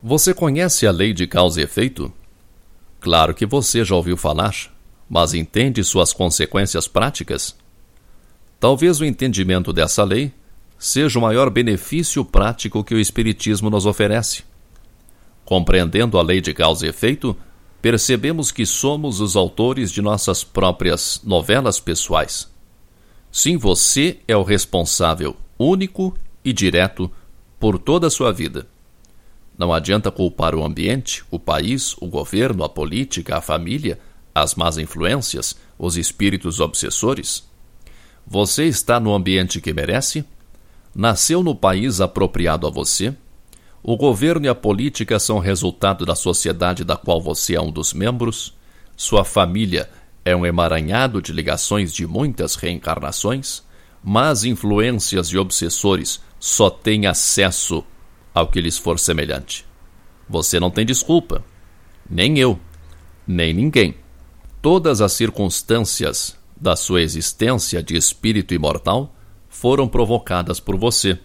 [0.00, 2.12] Você conhece a lei de causa e efeito?
[3.00, 4.54] Claro que você já ouviu falar,
[5.08, 7.58] mas entende suas consequências práticas?
[8.60, 10.34] Talvez o entendimento dessa lei
[10.78, 14.44] seja o maior benefício prático que o Espiritismo nos oferece.
[15.46, 17.34] Compreendendo a lei de causa e efeito,
[17.80, 22.50] percebemos que somos os autores de nossas próprias novelas pessoais.
[23.32, 27.10] Sim, você é o responsável único e direto
[27.58, 28.66] por toda a sua vida.
[29.56, 33.98] Não adianta culpar o ambiente, o país, o governo, a política, a família,
[34.34, 37.49] as más influências, os espíritos obsessores.
[38.32, 40.24] Você está no ambiente que merece?
[40.94, 43.12] Nasceu no país apropriado a você?
[43.82, 47.92] O governo e a política são resultado da sociedade da qual você é um dos
[47.92, 48.56] membros?
[48.96, 49.90] Sua família
[50.24, 53.64] é um emaranhado de ligações de muitas reencarnações?
[54.00, 57.84] Mas influências e obsessores só têm acesso
[58.32, 59.66] ao que lhes for semelhante.
[60.28, 61.44] Você não tem desculpa.
[62.08, 62.60] Nem eu,
[63.26, 63.96] nem ninguém.
[64.62, 69.14] Todas as circunstâncias da sua existência de espírito imortal
[69.48, 71.18] foram provocadas por você.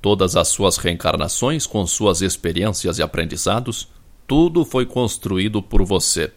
[0.00, 3.88] Todas as suas reencarnações, com suas experiências e aprendizados,
[4.26, 6.32] tudo foi construído por você.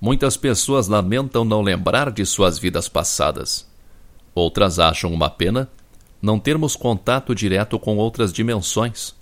[0.00, 3.66] Muitas pessoas lamentam não lembrar de suas vidas passadas.
[4.34, 5.68] Outras acham uma pena
[6.20, 9.14] não termos contato direto com outras dimensões.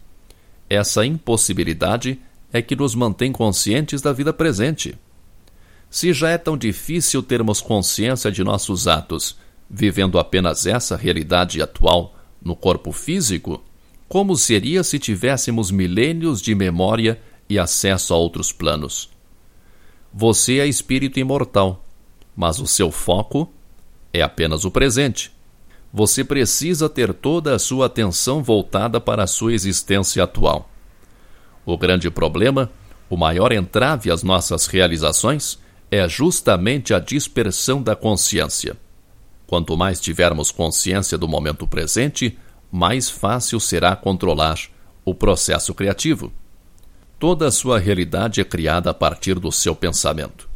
[0.69, 2.21] Essa impossibilidade
[2.53, 4.97] é que nos mantém conscientes da vida presente.
[5.95, 9.39] Se já é tão difícil termos consciência de nossos atos,
[9.71, 13.63] vivendo apenas essa realidade atual no corpo físico,
[14.09, 19.09] como seria se tivéssemos milênios de memória e acesso a outros planos?
[20.13, 21.85] Você é espírito imortal,
[22.35, 23.49] mas o seu foco
[24.13, 25.31] é apenas o presente.
[25.93, 30.69] Você precisa ter toda a sua atenção voltada para a sua existência atual.
[31.65, 32.69] O grande problema,
[33.09, 38.77] o maior entrave às nossas realizações, é justamente a dispersão da consciência.
[39.47, 42.39] Quanto mais tivermos consciência do momento presente,
[42.71, 44.59] mais fácil será controlar
[45.05, 46.33] o processo criativo.
[47.19, 50.49] Toda a sua realidade é criada a partir do seu pensamento.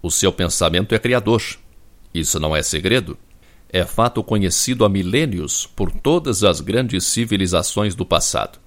[0.00, 1.42] O seu pensamento é criador.
[2.14, 3.18] Isso não é segredo.
[3.68, 8.58] É fato conhecido há milênios por todas as grandes civilizações do passado.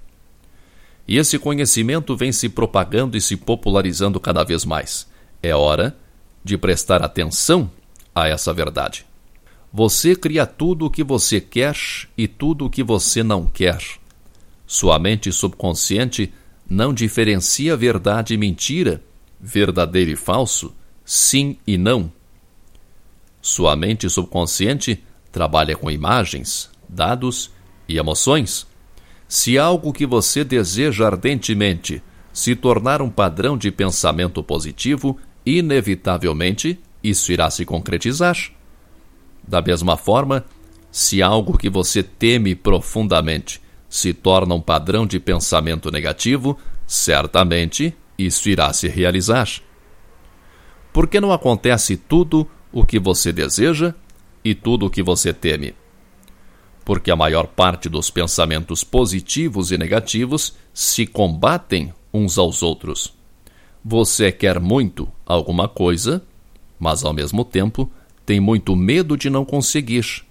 [1.08, 5.08] E esse conhecimento vem se propagando e se popularizando cada vez mais
[5.46, 5.96] é hora
[6.44, 7.72] de prestar atenção
[8.14, 9.06] a essa verdade.
[9.72, 11.76] Você cria tudo o que você quer
[12.18, 13.80] e tudo o que você não quer.
[14.66, 16.34] Sua mente subconsciente
[16.70, 19.04] não diferencia verdade e mentira,
[19.40, 20.74] verdadeiro e falso,
[21.04, 22.12] sim e não.
[23.42, 27.52] Sua mente subconsciente trabalha com imagens, dados
[27.88, 28.66] e emoções.
[29.28, 32.02] Se algo que você deseja ardentemente
[32.32, 38.36] se tornar um padrão de pensamento positivo, inevitavelmente isso irá se concretizar.
[39.48, 40.44] Da mesma forma,
[40.92, 46.58] se algo que você teme profundamente se torna um padrão de pensamento negativo,
[46.88, 49.48] certamente isso irá se realizar.
[50.92, 53.94] Por que não acontece tudo o que você deseja
[54.44, 55.76] e tudo o que você teme?
[56.84, 63.14] Porque a maior parte dos pensamentos positivos e negativos se combatem uns aos outros.
[63.84, 66.22] Você quer muito alguma coisa,
[66.80, 67.92] mas ao mesmo tempo
[68.26, 70.24] tem muito medo de não conseguir.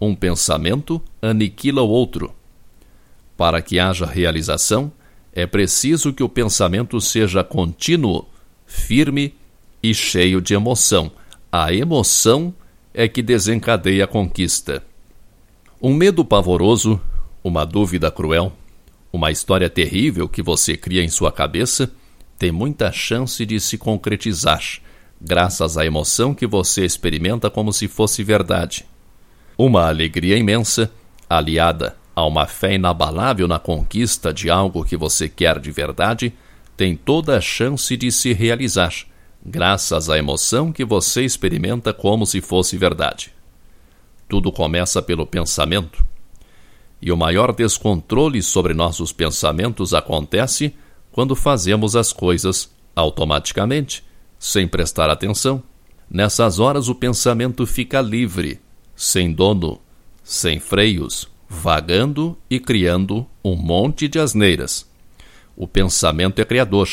[0.00, 2.34] Um pensamento aniquila o outro.
[3.36, 4.90] Para que haja realização,
[5.32, 8.26] é preciso que o pensamento seja contínuo,
[8.66, 9.34] firme
[9.82, 11.10] e cheio de emoção.
[11.50, 12.52] A emoção
[12.92, 14.82] é que desencadeia a conquista.
[15.80, 17.00] Um medo pavoroso,
[17.42, 18.52] uma dúvida cruel,
[19.12, 21.90] uma história terrível que você cria em sua cabeça
[22.42, 24.60] tem muita chance de se concretizar,
[25.20, 28.84] graças à emoção que você experimenta como se fosse verdade.
[29.56, 30.90] Uma alegria imensa,
[31.30, 36.34] aliada a uma fé inabalável na conquista de algo que você quer de verdade,
[36.76, 38.92] tem toda a chance de se realizar,
[39.46, 43.32] graças à emoção que você experimenta como se fosse verdade.
[44.28, 46.04] Tudo começa pelo pensamento.
[47.00, 50.74] E o maior descontrole sobre nossos pensamentos acontece
[51.12, 54.02] quando fazemos as coisas automaticamente,
[54.38, 55.62] sem prestar atenção.
[56.10, 58.60] Nessas horas o pensamento fica livre,
[58.96, 59.80] sem dono,
[60.24, 64.90] sem freios, vagando e criando um monte de asneiras.
[65.56, 66.88] O pensamento é criador.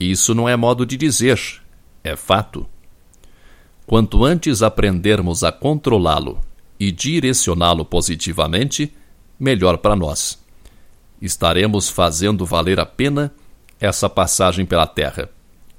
[0.00, 1.38] Isso não é modo de dizer,
[2.02, 2.66] é fato.
[3.86, 6.40] Quanto antes aprendermos a controlá-lo
[6.78, 8.92] e direcioná-lo positivamente,
[9.38, 10.38] melhor para nós.
[11.20, 13.34] Estaremos fazendo valer a pena
[13.80, 15.28] essa passagem pela Terra,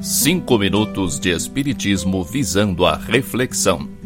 [0.02, 3.99] Cinco minutos de Espiritismo visando a reflexão.